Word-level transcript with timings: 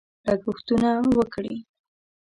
لګښتونه 0.27 0.89
وکړي. 1.17 1.55